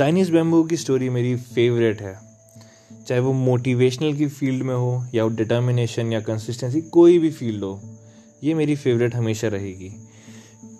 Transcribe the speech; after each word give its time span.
Chinese 0.00 0.30
bamboo 0.32 0.62
की 0.64 0.76
story 0.76 1.08
मेरी 1.10 1.34
favourite 1.36 2.00
है। 2.02 2.14
चाहे 3.06 3.20
वो 3.20 3.32
मोटिवेशनल 3.32 4.12
की 4.14 4.26
फ़ील्ड 4.28 4.62
में 4.62 4.74
हो 4.74 5.04
या 5.14 5.24
वो 5.24 5.30
डिटर्मिनेशन 5.30 6.12
या 6.12 6.20
कंसिस्टेंसी 6.20 6.80
कोई 6.90 7.18
भी 7.18 7.30
फ़ील्ड 7.30 7.64
हो, 7.64 7.80
ये 8.44 8.54
मेरी 8.54 8.76
फेवरेट 8.76 9.14
हमेशा 9.14 9.48
रहेगी। 9.48 9.92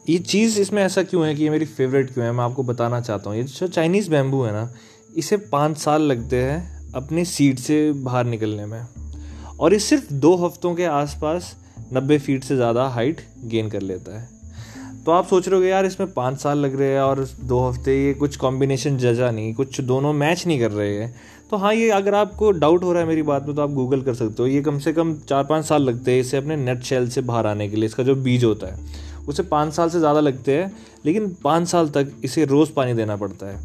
ये 0.09 0.19
चीज़ 0.19 0.59
इसमें 0.61 0.83
ऐसा 0.83 1.03
क्यों 1.03 1.27
है 1.27 1.35
कि 1.35 1.43
ये 1.43 1.51
मेरी 1.51 1.65
फेवरेट 1.67 2.15
क्यों 2.15 2.27
है? 2.27 2.33
मैं 2.33 2.45
आपको 2.45 2.63
बताना 2.63 3.01
चाहता 3.01 3.31
हूँ। 3.31 3.39
ये 3.39 3.45
जो 3.45 3.69
चाइनीज़ 3.69 4.11
बैम्बू 4.11 4.43
है 4.43 4.53
ना, 4.53 4.69
इसे 5.17 5.37
पाँच 5.53 5.79
साल 5.79 6.03
लगते 6.03 6.43
हैं 6.43 6.93
अपने 6.95 7.25
सीट 7.27 7.59
से 7.59 7.93
बाहर 7.93 8.25
निकलने 8.25 8.67
में। 8.67 8.83
और 9.61 9.73
ये 9.73 9.79
सिर्फ़ 9.81 10.13
दो 10.13 10.35
हफ्तों 10.47 10.75
के 10.75 10.85
आसपास 10.97 11.57
नब्बे 11.93 12.19
फीट 12.19 12.45
से 12.45 12.57
ज़्यादा 12.57 12.89
हाइट 12.89 13.21
गेन 13.45 13.69
कर 13.69 13.83
लेता 13.83 14.21
है। 14.21 14.40
तो 15.07 15.13
आप 15.13 15.27
सोच 15.27 15.49
रहे 15.49 15.59
हो 15.59 15.65
यार, 15.65 15.87
इसमें 15.87 16.13
पाँच 16.13 16.39
साल 16.39 16.59
लग 16.59 16.79
रहे 16.81 16.89
हैं 16.89 17.01
और 17.01 17.25
दो 17.41 17.59
हफ़्ते 17.61 17.97
ये 17.97 18.13
कुछ 18.15 18.37
कॉम्बिनेशन 18.37 18.97
जजा 18.99 19.31
नहीं, 19.31 19.53
कुछ 19.55 19.81
दोनों 19.81 20.13
मैच 20.15 20.47
नहीं 20.47 20.59
कर 20.61 20.71
रहे 20.71 20.97
हैं। 20.97 21.15
तो 21.51 21.57
हाँ 21.57 21.73
ये 21.75 21.89
अगर 21.91 22.15
आपको 22.15 22.51
डाउट 22.53 22.83
हो 22.85 22.93
रहा 22.93 23.03
है 23.03 23.09
मेरी 23.09 23.23
बात 23.23 23.47
में 23.47 23.55
तो 23.57 23.63
आप 23.63 23.71
गूगल 23.71 24.03
कर 24.03 24.15
सकते 24.15 24.43
हो। 24.43 24.49
ये 24.49 24.61
कम 24.63 24.79
से 24.79 24.93
कम 24.93 25.15
चार 25.29 25.45
पाँच 25.45 25.65
साल 25.67 25.83
लगते 25.83 26.13
हैं 26.13 26.21
इसे 26.21 26.37
अपने 26.37 26.57
नेट 26.57 26.83
शेल 26.83 27.09
से 27.09 27.21
बाहर 27.23 27.47
आने 27.47 27.69
के 27.69 27.77
लिए, 27.77 27.87
इसका 27.87 28.03
जो 28.03 28.15
बीज 28.17 28.45
होता 28.45 28.67
है। 28.67 29.09
उसे 29.29 29.43
पाँच 29.45 29.73
साल 29.73 29.91
से 29.91 29.99
ज़्यादा 29.99 30.21
लगते 30.21 30.57
हैं, 30.57 30.73
लेकिन 31.07 31.29
पाँच 31.45 31.69
साल 31.69 31.89
तक 31.89 32.13
इसे 32.25 32.45
रोज़ 32.45 32.73
पानी 32.73 32.95
देना 32.95 33.17
पड़ता 33.17 33.47
है। 33.47 33.59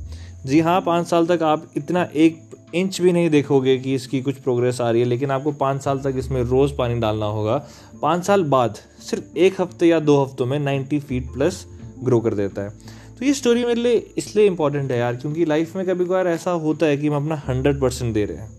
जी 0.46 0.60
हाँ 0.60 0.82
पाँच 0.82 1.08
साल 1.08 1.28
तक 1.28 1.44
आप 1.44 1.72
इतना 1.78 2.08
एक 2.16 2.42
इंच 2.76 3.00
भी 3.02 3.12
नहीं 3.12 3.30
देखोगे 3.30 3.78
कि 3.78 3.94
इसकी 3.96 4.22
कुछ 4.22 4.36
प्रोग्रेस 4.38 4.82
आ 4.82 4.90
रही 4.92 5.02
है, 5.02 5.08
लेकिन 5.08 5.32
आपको 5.32 5.52
पाँच 5.54 5.82
साल 5.82 6.00
तक 6.00 6.14
इसमें 6.18 6.42
रोज़ 6.44 6.74
पानी 6.76 7.00
डालना 7.00 7.26
होगा। 7.28 7.56
पाँच 8.06 8.26
साल 8.26 8.44
बाद 8.46 8.78
सिर्फ़ 9.02 9.38
एक 9.38 9.62
हफ़्ते 9.62 9.88
या 9.88 10.00
दो 10.02 10.22
हफ्तों 10.24 10.46
में 10.46 10.58
नाइन्टी 10.60 11.00
फीट 11.00 11.32
प्लस 11.34 11.66
ग्रो 12.04 12.20
कर 12.20 12.34
देता 12.34 12.62
है। 12.62 12.70
तो 13.20 13.26
ये 13.26 13.34
स्टोरी 13.34 13.64
मेरे 13.66 13.82
लिए 13.82 14.14
इसलिए 14.18 14.46
इंपॉर्टेंट 14.48 14.92
है 14.92 14.98
यार, 14.98 15.16
क्योंकि 15.16 15.46
लाइफ 15.46 15.76
में 15.76 15.86
कभी 15.86 16.06
कभार 16.06 16.28
ऐसा 16.28 16.52
होता 16.52 16.86
है 16.86 16.98
कि 16.98 17.08
हम 17.08 17.16
अपना 17.16 17.42
हंड्रेड 17.48 17.80
परसेंट 17.82 18.14
दे 18.14 18.26
रहे 18.26 18.38
हैं। 18.38 18.50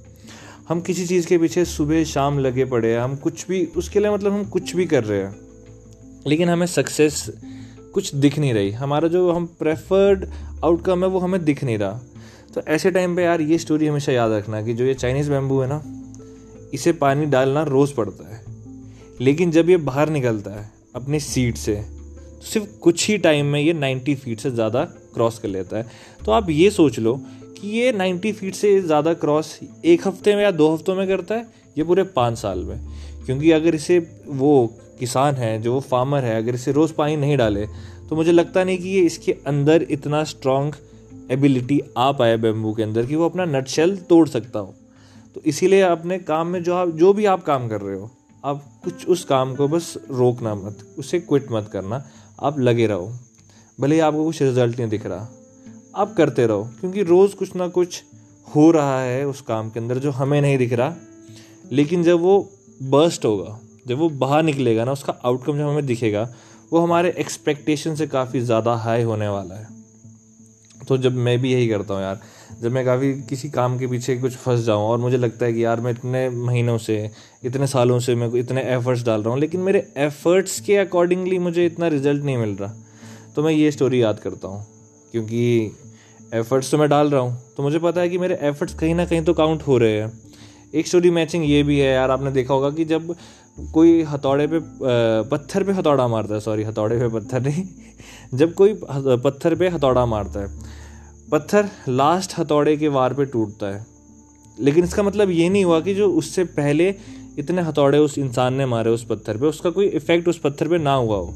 हम 0.69 0.81
किसी 0.81 1.07
चीज़ 1.07 1.27
के 1.27 1.39
पीछे 1.39 1.65
सुबह 1.65 2.05
शाम 2.05 2.39
लगे 2.39 2.65
पड़े 2.65 2.93
हैं, 2.93 3.01
हम 3.01 3.17
कुछ 3.17 3.47
भी, 3.49 3.65
उसके 3.77 4.01
लिए 4.01 4.11
मतलब 4.11 4.33
हम 4.33 4.45
कुछ 4.47 4.75
भी 4.77 4.87
कर 4.87 5.05
रहे 5.05 5.19
हैं, 5.19 5.35
लेकिन 6.27 6.49
हमें 6.49 6.67
सक्सेस 6.67 7.25
कुछ 7.95 8.15
दिख 8.15 8.39
नहीं 8.39 8.55
रही। 8.55 8.71
हमारा 8.73 9.09
जो 9.09 9.31
हम 9.33 9.47
प्रेफर्ड 9.59 10.27
आउटकम 10.65 11.05
है 11.05 11.09
वो 11.09 11.19
हमें 11.19 11.45
दिख 11.45 11.65
नहीं 11.65 11.79
रहा। 11.79 12.01
तो 12.55 12.63
ऐसे 12.69 12.91
टाइम 12.91 13.17
पे 13.17 13.23
यार 13.23 13.41
ये 13.41 13.59
स्टोरी 13.59 13.87
हमेशा 13.87 14.13
याद 14.13 14.33
रखना 14.33 14.63
कि 14.63 14.75
जो 14.75 14.85
ये 14.85 14.95
चाइनीज़ 14.95 15.31
बैम्बू 15.31 15.61
है 15.61 15.69
ना, 15.69 15.83
इसे 16.75 16.93
पानी 16.95 17.27
डालना 17.27 17.63
रोज़ 17.65 17.95
पड़ता 17.95 18.35
है। 18.35 18.45
लेकिन 19.21 19.51
जब 19.51 19.71
ये 19.71 19.77
बाहर 19.79 20.09
निकलता 20.11 20.51
है, 20.51 20.71
अपनी 20.97 21.21
सीट 21.21 21.57
से 21.57 21.75
तो 21.75 22.43
सिर्फ़ 22.43 22.79
कुछ 22.81 23.09
ही 23.09 23.17
टाइम 23.19 23.47
में 23.47 23.61
ये 23.61 23.73
90 23.75 24.15
फीट 24.15 24.41
से 24.41 24.51
ज़्यादा 24.51 24.85
क्रॉस 25.15 25.39
कर 25.39 25.49
लेता 25.49 25.77
है। 25.77 25.87
तो 26.25 26.33
आप 26.33 26.51
ये 26.51 26.71
सोच 26.71 26.99
लो 26.99 27.15
कि 27.59 27.69
ये 27.71 27.93
90 27.93 28.33
फीट 28.33 28.55
से 28.55 28.81
ज़्यादा 28.81 29.13
क्रॉस 29.15 29.59
एक 29.85 30.07
हफ़्ते 30.07 30.35
में 30.37 30.43
या 30.43 30.51
दो 30.53 30.73
हफ्तों 30.75 30.95
में 30.95 31.07
करता 31.09 31.35
है, 31.35 31.47
ये 31.79 31.85
पूरे 31.85 32.03
पाँच 32.17 32.39
साल 32.39 32.59
में? 32.59 32.81
क्योंकि 33.27 33.51
अगर 33.53 33.75
इसे 33.75 33.99
वो 34.29 34.67
किसान 34.99 35.35
है, 35.35 35.61
जो 35.63 35.73
वो 35.73 35.81
फार्मर 35.81 36.25
है, 36.25 36.37
अगर 36.37 36.55
इसे 36.55 36.73
रोज़ 36.73 36.93
पानी 36.93 37.17
नहीं 37.17 37.37
डाले 37.37 37.67
तो 38.09 38.17
मुझे 38.17 38.33
लगता 38.33 38.65
नहीं 38.65 38.79
कि 38.79 38.89
ये 38.89 39.01
इसके 39.03 39.33
अंदर 39.47 39.87
इतना 39.91 40.23
स्ट्रॉन्ग 40.25 40.75
एबिलिटी 41.31 41.81
आ 41.99 42.11
पाए 42.13 42.37
बेम्बू 42.37 42.73
के 42.75 42.83
अंदर 42.83 43.07
कि 43.07 43.15
वो 43.15 43.29
अपना 43.29 43.45
नट 43.47 43.69
शेल 43.69 43.97
तोड़ 44.09 44.29
सकता 44.29 44.59
हो। 44.59 44.75
तो 45.35 45.41
इसीलिए 45.47 45.81
अपने 45.81 46.19
काम 46.21 46.47
में 46.47 46.63
जो 46.63 46.75
आप 46.75 46.91
जो 46.97 47.13
भी 47.13 47.25
आप 47.27 47.43
काम 47.45 47.69
कर 47.69 47.81
रहे 47.81 47.97
हो 47.97 48.11
आप 48.47 48.65
कुछ 48.85 49.07
उस 49.07 49.25
काम 49.25 49.55
को 49.55 49.69
बस 49.69 49.95
रोकना 50.11 50.55
मत, 50.55 50.79
उसे 50.99 51.21
क्विट 51.21 51.47
मत 51.53 51.69
करना। 51.73 52.05
आप 52.43 52.59
लगे 52.59 52.87
रहो। 52.87 53.13
भले 53.81 53.95
ही 53.95 54.01
आपको 54.01 54.25
कुछ 54.25 54.43
रिज़ल्ट 54.43 54.79
नहीं 54.79 54.89
दिख 54.89 55.07
रहा। 55.07 55.29
आप 55.97 56.15
करते 56.17 56.47
रहो, 56.47 56.65
क्योंकि 56.81 57.03
रोज़ 57.03 57.35
कुछ 57.35 57.57
ना 57.57 57.69
कुछ 57.69 58.03
हो 58.55 58.71
रहा 58.71 59.01
है 59.01 59.27
उस 59.27 59.41
काम 59.41 59.71
के 59.71 59.81
अंदर 59.81 59.99
जो 59.99 60.11
हमें 60.11 60.41
नहीं 60.41 60.59
दिख 60.59 60.73
रहा। 60.73 60.95
लेकिन 61.73 62.03
जब 62.03 62.21
वो 62.21 62.51
बर्स्ट 62.83 63.25
होगा, 63.25 63.59
जब 63.87 63.99
वो 63.99 64.09
बाहर 64.09 64.43
निकलेगा 64.43 64.85
ना, 64.85 64.93
उसका 64.93 65.15
आउटकम 65.25 65.59
जब 65.59 65.69
हमें 65.69 65.87
दिखेगा, 65.87 66.29
वो 66.73 66.81
हमारे 66.81 67.15
एक्सपेक्टेशन 67.19 67.95
से 67.95 68.07
काफ़ी 68.07 68.41
ज़्यादा 68.41 68.75
हाई 68.75 69.03
होने 69.03 69.29
वाला 69.29 69.55
है। 69.55 69.69
तो 70.89 70.99
जब 70.99 71.13
मैं 71.13 71.39
भी 71.39 71.53
यही 71.53 71.69
करता 71.69 71.95
हूँ 71.95 72.03
यार 72.03 72.21
जब 72.57 72.73
मैं 72.73 72.85
काफ़ी 72.85 73.13
किसी 73.29 73.49
काम 73.51 73.79
के 73.79 73.87
पीछे 73.87 74.17
कुछ 74.17 74.37
फंस 74.37 74.61
जाऊँ 74.65 74.83
और 74.83 74.99
मुझे 74.99 75.17
लगता 75.17 75.47
है 75.47 75.53
कि 75.53 75.65
यार 75.65 75.81
मैं 75.81 75.91
इतने 75.93 76.29
महीनों 76.31 76.77
से, 76.79 77.11
इतने 77.45 77.67
सालों 77.67 77.99
से 78.01 78.15
मैं 78.15 78.29
इतने 78.35 78.63
एफर्ट्स 78.75 79.05
डाल 79.05 79.23
रहा 79.23 79.31
हूँ, 79.31 79.41
लेकिन 79.41 79.61
मेरे 79.61 79.87
एफर्ट्स 79.99 80.61
के 80.61 80.77
अकॉर्डिंगली 80.79 81.39
मुझे 81.39 81.67
इतना 81.67 81.89
रिज़ल्ट 81.89 82.25
नहीं 82.25 82.37
मिल 82.37 82.55
रहा। 82.57 82.75
तो 83.37 83.43
मैं 83.43 83.53
ये 83.53 83.71
स्टोरी 83.71 84.03
याद 84.03 84.19
करता 84.21 84.49
हूँ, 84.49 84.65
क्योंकि 85.13 85.73
एफर्ट्स 86.35 86.71
तो 86.71 86.79
मैं 86.79 86.89
डाल 86.89 87.11
रहा 87.11 87.21
हूँ। 87.21 87.37
तो 87.57 87.63
मुझे 87.63 87.79
पता 87.79 88.01
है 88.01 88.09
कि 88.09 88.19
मेरे 88.19 88.39
एफर्ट्स 88.43 88.75
कहीं 88.75 88.95
ना 88.95 89.05
कहीं 89.07 89.25
तो 89.25 89.35
काउंट 89.35 89.63
हो 89.63 89.79
रहे 89.79 90.01
हैं। 90.01 90.13
एक 90.75 90.87
स्टोरी 90.87 91.11
मैचिंग 91.11 91.45
ये 91.45 91.63
भी 91.63 91.79
है 91.79 91.93
यार, 91.93 92.11
आपने 92.11 92.31
देखा 92.33 92.55
होगा 92.55 92.71
कि 92.71 92.85
जब 92.85 93.15
कोई 93.73 94.03
हथौड़े 94.05 94.47
पे 94.47 94.61
पत्थर 95.31 95.65
पे 95.65 95.73
हथौड़ा 95.73 96.07
मारता 96.09 96.35
है 96.35 96.41
सॉरी 96.41 96.63
हथौड़े 96.65 96.99
पे 96.99 97.09
पत्थर 97.11 97.43
नहीं, 97.43 97.65
जब 98.35 98.55
कोई 98.55 98.75
पत्थर 98.85 99.55
पे 99.55 99.69
हथौड़ा 99.69 100.05
मारता 100.07 100.41
है 100.41 100.66
पत्थर 101.31 101.69
लास्ट 101.89 102.39
हथौड़े 102.39 102.77
के 102.77 102.89
वार 102.89 103.15
पे 103.15 103.25
टूटता 103.25 103.67
है। 103.67 103.87
लेकिन 104.61 104.85
इसका 104.85 105.03
मतलब 105.03 105.31
ये 105.31 105.49
नहीं 105.49 105.65
हुआ 105.65 105.81
कि 105.81 105.95
जो 105.95 106.11
उससे 106.11 106.45
पहले 106.45 106.95
इतने 107.39 107.63
हथौड़े 107.63 107.99
उस 107.99 108.19
इंसान 108.19 108.55
ने 108.55 108.67
मारे 108.67 108.91
उस 108.91 109.05
पत्थर 109.05 109.37
पे, 109.37 109.47
उसका 109.47 109.71
कोई 109.71 109.87
इफ़ेक्ट 109.87 110.29
उस 110.29 110.39
पत्थर 110.39 110.69
पे 110.69 110.79
ना 110.79 110.95
हुआ 110.95 111.17
हो। 111.17 111.35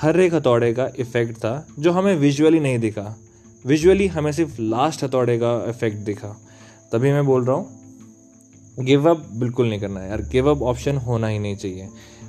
हर 0.00 0.20
एक 0.20 0.34
हथौड़े 0.34 0.72
का 0.74 0.90
इफ़ेक्ट 0.98 1.36
था, 1.36 1.66
जो 1.78 1.92
हमें 1.92 2.16
विजुअली 2.16 2.60
नहीं 2.60 2.78
दिखा। 2.78 3.18
विजुअली 3.66 4.06
हमें 4.06 4.32
सिर्फ़ 4.32 4.60
लास्ट 4.60 5.04
हथौड़े 5.04 5.38
का 5.38 5.64
इफ़ेक्ट 5.68 5.96
दिखा। 5.96 6.28
तभी 6.92 7.12
मैं 7.12 7.26
बोल 7.26 7.44
रहा 7.44 7.56
हूँ 7.56 7.80
गिव 8.80 9.10
अप 9.10 9.28
बिल्कुल 9.32 9.68
नहीं 9.68 9.80
करना 9.80 10.00
है 10.00 10.08
यार। 10.08 10.22
गिव 10.22 10.50
अप 10.50 10.62
ऑप्शन 10.62 10.96
होना 10.96 11.26
ही 11.26 11.38
नहीं 11.38 11.56
चाहिए। 11.56 11.88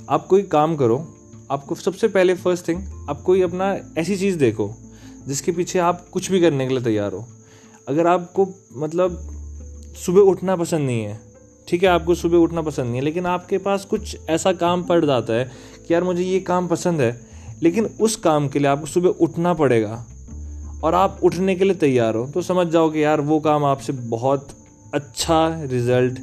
आप 0.09 0.27
कोई 0.27 0.43
काम 0.43 0.75
करो, 0.75 1.15
आपको 1.51 1.75
सबसे 1.75 2.07
पहले 2.07 2.35
फ़र्स्ट 2.35 2.67
थिंग 2.67 2.83
आप 3.09 3.21
कोई 3.21 3.41
अपना 3.41 3.77
ऐसी 3.97 4.17
चीज़ 4.17 4.37
देखो 4.37 4.73
जिसके 5.27 5.51
पीछे 5.51 5.79
आप 5.79 6.05
कुछ 6.09 6.31
भी 6.31 6.41
करने 6.41 6.67
के 6.67 6.73
लिए 6.73 6.83
तैयार 6.83 7.13
हो। 7.13 7.25
अगर 7.87 8.07
आपको 8.07 8.47
मतलब 8.75 9.17
सुबह 9.97 10.21
उठना 10.21 10.55
पसंद 10.55 10.85
नहीं 10.85 11.03
है, 11.03 11.19
ठीक 11.67 11.83
है, 11.83 11.89
आपको 11.89 12.15
सुबह 12.15 12.37
उठना 12.37 12.61
पसंद 12.61 12.85
नहीं 12.85 12.95
है, 12.95 13.01
लेकिन 13.01 13.25
आपके 13.25 13.57
पास 13.57 13.85
कुछ 13.85 14.17
ऐसा 14.29 14.51
काम 14.53 14.83
पड़ 14.83 15.05
जाता 15.05 15.33
है 15.33 15.51
कि 15.87 15.93
यार 15.93 16.03
मुझे 16.03 16.23
ये 16.23 16.39
काम 16.39 16.67
पसंद 16.67 17.01
है, 17.01 17.19
लेकिन 17.63 17.89
उस 18.01 18.15
काम 18.15 18.47
के 18.47 18.59
लिए 18.59 18.67
आपको 18.67 18.85
सुबह 18.85 19.09
उठना 19.21 19.53
पड़ेगा, 19.53 20.05
और 20.83 20.95
आप 20.95 21.19
उठने 21.23 21.55
के 21.55 21.63
लिए 21.63 21.75
तैयार 21.75 22.15
हो 22.15 22.27
तो 22.27 22.41
समझ 22.41 22.67
जाओ 22.67 22.89
कि 22.89 23.03
यार 23.03 23.21
वो 23.21 23.39
काम 23.39 23.65
आपसे 23.65 23.93
बहुत 23.93 24.47
अच्छा 24.93 25.47
रिज़ल्ट 25.63 26.19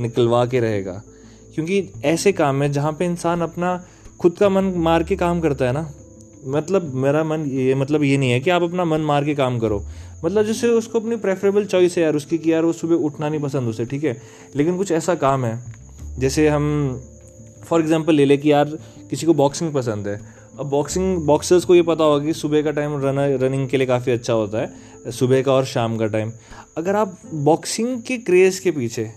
निकलवा 0.00 0.44
के 0.46 0.60
रहेगा। 0.60 1.02
क्योंकि 1.54 1.92
ऐसे 2.04 2.32
काम 2.32 2.62
है 2.62 2.68
जहाँ 2.72 2.92
पे 2.92 3.04
इंसान 3.04 3.40
अपना 3.40 3.84
खुद 4.20 4.36
का 4.38 4.48
मन 4.48 4.64
मार 4.76 5.02
के 5.02 5.16
काम 5.16 5.40
करता 5.40 5.64
है 5.64 5.72
ना। 5.72 5.90
मतलब 6.44 6.94
मेरा 6.96 7.22
मन 7.24 7.44
ये 7.48 7.74
मतलब 7.74 8.02
ये 8.02 8.16
नहीं 8.16 8.30
है 8.30 8.40
कि 8.40 8.50
आप 8.50 8.62
अपना 8.62 8.84
मन 8.84 9.00
मार 9.02 9.24
के 9.24 9.34
काम 9.34 9.58
करो। 9.58 9.82
मतलब 10.24 10.44
जैसे 10.44 10.68
उसको 10.70 11.00
अपनी 11.00 11.16
प्रेफरेबल 11.18 11.64
चॉइस 11.66 11.96
है 11.98 12.02
यार, 12.04 12.16
उसकी 12.16 12.38
कि 12.38 12.52
यार 12.52 12.64
वो 12.64 12.72
सुबह 12.72 12.94
उठना 12.96 13.28
नहीं 13.28 13.40
पसंद 13.40 13.68
उसे, 13.68 13.84
ठीक 13.84 14.04
है? 14.04 14.16
लेकिन 14.56 14.76
कुछ 14.76 14.92
ऐसा 14.92 15.14
काम 15.16 15.44
है, 15.44 15.58
जैसे 16.18 16.48
हम 16.48 17.00
फॉर 17.64 17.80
एग्ज़ाम्पल 17.80 18.14
ले 18.14 18.24
लें 18.24 18.38
कि 18.38 18.52
यार 18.52 18.78
किसी 19.10 19.26
को 19.26 19.34
बॉक्सिंग 19.34 19.72
पसंद 19.74 20.08
है। 20.08 20.20
अब 20.58 20.66
बॉक्सिंग 20.66 21.16
बॉक्सर्स 21.26 21.64
को 21.64 21.74
ये 21.74 21.82
पता 21.82 22.04
होगा 22.04 22.24
कि 22.24 22.32
सुबह 22.32 22.62
का 22.62 22.70
टाइम 22.70 23.00
रन 23.04 23.18
रनिंग 23.42 23.68
के 23.68 23.76
लिए 23.76 23.86
काफ़ी 23.86 24.12
अच्छा 24.12 24.32
होता 24.32 24.58
है, 24.58 25.10
सुबह 25.10 25.42
का 25.42 25.52
और 25.52 25.64
शाम 25.66 25.96
का 25.98 26.06
टाइम 26.08 26.32
अगर 26.78 26.96
आप 26.96 27.18
बॉक्सिंग 27.34 28.00
के 28.02 28.16
क्रेज़ 28.20 28.60
के 28.62 28.70
पीछे 28.70 29.10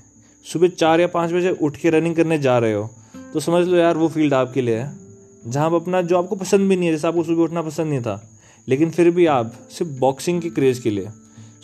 सुबह 0.45 0.67
चार 0.69 1.01
या 1.01 1.07
पाँच 1.09 1.31
बजे 1.31 1.57
उठ 1.61 1.78
के 1.78 1.90
रनिंग 1.90 2.16
करने 2.16 2.38
जा 2.40 2.57
रहे 2.59 2.73
हो 2.73 2.90
तो 3.34 3.40
समझ 3.40 3.66
लो 3.67 3.78
यार 3.78 3.97
वो 3.97 4.07
फ़ील्ड 4.09 4.34
आपके 4.34 4.61
लिए 4.61 4.78
है। 4.78 5.03
जहाँ 5.48 5.66
आप 5.66 5.74
अपना, 5.74 6.02
जो 6.02 6.18
आपको 6.18 6.36
पसंद 6.36 6.70
भी 6.70 6.76
नहीं 6.76 6.88
है, 6.88 6.94
जैसे 6.94 7.08
आपको 7.08 7.23
सुबह 7.23 7.44
उठना 7.44 7.62
पसंद 7.62 7.88
नहीं 7.88 8.02
था, 8.02 8.22
लेकिन 8.67 8.91
फिर 8.91 9.09
भी 9.12 9.26
आप 9.26 9.53
सिर्फ़ 9.72 9.91
बॉक्सिंग 9.91 10.41
के 10.41 10.50
क्रेज़ 10.50 10.82
के 10.82 10.90
लिए 10.90 11.09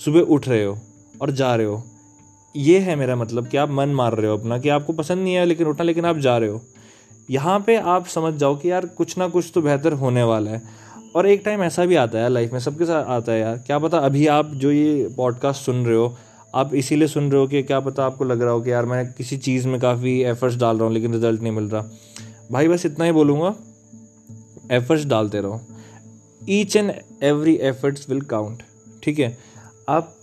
सुबह 0.06 0.20
उठ 0.20 0.48
रहे 0.48 0.64
हो 0.64 0.78
और 1.22 1.32
जा 1.32 1.56
रहे 1.56 1.66
हो। 1.66 1.84
ये 2.56 2.80
है 2.80 2.96
मेरा 2.96 3.16
मतलब 3.16 3.48
कि 3.48 3.58
आप 3.58 3.70
मन 3.70 3.90
मार 3.90 4.14
रहे 4.14 4.32
हो 4.32 4.38
अपना 4.38 4.58
कि 4.58 4.70
आपको 4.70 4.94
पसंद 4.94 5.24
नहीं 5.24 5.34
है 5.34 5.46
लेकिन 5.46 5.68
उठना, 5.68 5.84
लेकिन 5.84 6.06
आप 6.06 6.18
जा 6.18 6.38
रहे 6.38 6.50
हो। 6.50 6.62
यहाँ 7.30 7.60
पे 7.60 7.76
आप 7.76 8.08
समझ 8.08 8.34
जाओ 8.34 8.56
कि 8.56 8.72
यार 8.72 8.86
कुछ 8.88 9.18
ना 9.18 9.28
कुछ 9.28 9.52
तो 9.56 9.62
बेहतर 9.62 9.94
होने 9.94 10.24
वाला 10.24 10.52
है। 10.52 10.62
और 11.16 11.28
एक 11.28 11.42
टाइम 11.46 11.62
ऐसा 11.64 11.86
भी 11.86 11.96
आता 11.96 12.20
है 12.20 12.30
लाइफ 12.30 12.54
में, 12.54 12.60
सबके 12.60 12.86
साथ 12.86 13.06
आता 13.06 13.32
है 13.32 13.40
यार। 13.40 13.58
क्या 13.58 13.80
पता 13.80 13.98
अभी 13.98 14.26
आप 14.28 14.52
जो 14.54 14.72
ये 14.72 15.08
पॉडकास्ट 15.18 15.62
सुन 15.62 15.86
रहे 15.86 15.96
हो, 15.96 16.16
आप 16.56 16.74
इसीलिए 16.74 17.08
सुन 17.08 17.32
रहे 17.32 17.42
हो 17.42 17.48
कि 17.48 17.64
क्या 17.64 17.80
पता 17.80 18.06
आपको 18.06 18.24
लग 18.24 18.42
रहा 18.42 18.52
हो 18.52 18.62
कि 18.62 18.72
यार 18.72 18.86
मैं 18.86 19.06
किसी 19.14 19.38
चीज़ 19.38 19.68
में 19.68 19.80
काफ़ी 19.80 20.20
एफर्ट्स 20.22 20.58
डाल 20.58 20.78
रहा 20.78 20.86
हूँ, 20.86 20.94
लेकिन 20.94 21.14
रिज़ल्ट 21.14 21.42
नहीं 21.42 21.54
मिल 21.54 21.70
रहा। 21.70 21.90
भाई 22.52 22.68
बस 22.68 22.86
इतना 22.86 23.06
ही 23.06 23.12
बोलूँगा। 23.12 23.56
एफर्ट्स 24.72 25.06
डालते 25.06 25.42
रहो। 25.42 25.60
Each 26.50 26.76
and 26.76 26.92
every 27.24 27.56
efforts 27.56 28.10
will 28.10 28.22
count 28.22 28.64
ठीक 29.04 29.20
है? 29.20 29.38
आप 29.90 30.16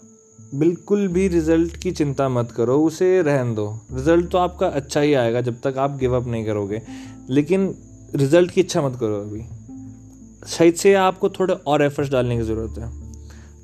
बिल्कुल 0.55 1.07
भी 1.09 1.27
रिज़ल्ट 1.29 1.77
की 1.77 1.91
चिंता 1.93 2.29
मत 2.29 2.51
करो, 2.51 2.79
उसे 2.79 3.23
रहन 3.23 3.55
दो। 3.55 3.69
रिज़ल्ट 3.93 4.31
तो 4.31 4.39
आपका 4.39 4.67
अच्छा 4.69 5.01
ही 5.01 5.15
आएगा 5.15 5.41
जब 5.41 5.61
तक 5.61 5.79
आप 5.79 5.97
गिव 5.99 6.17
अप 6.17 6.27
नहीं 6.27 6.45
करोगे, 6.47 6.81
लेकिन 7.31 7.75
रिज़ल्ट 8.15 8.51
की 8.51 8.61
इच्छा 8.61 8.83
मत 8.83 8.99
करो 9.01 9.21
अभी। 9.21 9.43
शायद 10.49 10.75
से 10.75 10.95
आपको 10.95 11.29
थोड़े 11.31 11.55
और 11.55 11.83
एफर्ट्स 11.83 12.11
डालने 12.11 12.37
की 12.37 12.43
ज़रूरत 12.43 12.79
है। 12.79 12.91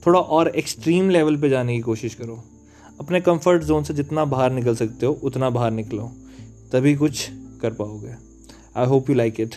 थोड़ा 0.06 0.20
और 0.20 0.48
एक्सट्रीम 0.48 1.10
लेवल 1.10 1.36
पे 1.36 1.48
जाने 1.48 1.74
की 1.74 1.80
कोशिश 1.80 2.14
करो। 2.14 2.42
अपने 3.00 3.20
कंफर्ट 3.20 3.62
जोन 3.62 3.84
से 3.84 3.94
जितना 3.94 4.24
बाहर 4.24 4.52
निकल 4.52 4.74
सकते 4.74 5.06
हो, 5.06 5.12
उतना 5.22 5.50
बाहर 5.50 5.70
निकलो। 5.70 6.10
तभी 6.72 6.94
कुछ 6.94 7.28
कर 7.62 7.72
पाओगे। 7.72 8.14
I 8.76 8.86
hope 8.86 9.10
you 9.10 9.16
like 9.16 9.40
it 9.40 9.54